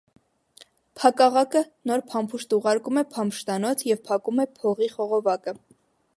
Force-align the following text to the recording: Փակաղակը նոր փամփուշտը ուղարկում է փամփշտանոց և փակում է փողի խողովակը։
Փակաղակը 1.01 1.61
նոր 1.91 2.03
փամփուշտը 2.13 2.59
ուղարկում 2.61 2.99
է 3.03 3.07
փամփշտանոց 3.13 3.87
և 3.93 4.03
փակում 4.09 4.43
է 4.47 4.51
փողի 4.59 4.91
խողովակը։ 4.97 5.57